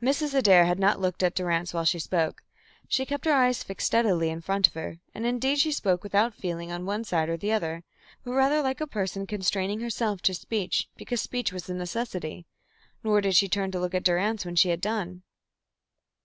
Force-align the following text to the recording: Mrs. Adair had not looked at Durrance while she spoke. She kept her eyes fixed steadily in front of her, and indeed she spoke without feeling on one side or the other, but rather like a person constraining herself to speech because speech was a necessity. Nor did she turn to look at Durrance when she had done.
Mrs. 0.00 0.34
Adair 0.34 0.66
had 0.66 0.78
not 0.78 1.00
looked 1.00 1.20
at 1.20 1.34
Durrance 1.34 1.74
while 1.74 1.84
she 1.84 1.98
spoke. 1.98 2.44
She 2.86 3.04
kept 3.04 3.24
her 3.24 3.32
eyes 3.32 3.64
fixed 3.64 3.88
steadily 3.88 4.30
in 4.30 4.40
front 4.40 4.68
of 4.68 4.74
her, 4.74 5.00
and 5.12 5.26
indeed 5.26 5.58
she 5.58 5.72
spoke 5.72 6.04
without 6.04 6.32
feeling 6.32 6.70
on 6.70 6.86
one 6.86 7.02
side 7.02 7.28
or 7.28 7.36
the 7.36 7.50
other, 7.50 7.82
but 8.22 8.34
rather 8.34 8.62
like 8.62 8.80
a 8.80 8.86
person 8.86 9.26
constraining 9.26 9.80
herself 9.80 10.22
to 10.22 10.34
speech 10.34 10.88
because 10.96 11.20
speech 11.20 11.52
was 11.52 11.68
a 11.68 11.74
necessity. 11.74 12.46
Nor 13.02 13.20
did 13.20 13.34
she 13.34 13.48
turn 13.48 13.72
to 13.72 13.80
look 13.80 13.94
at 13.96 14.04
Durrance 14.04 14.44
when 14.44 14.54
she 14.54 14.68
had 14.68 14.80
done. 14.80 15.24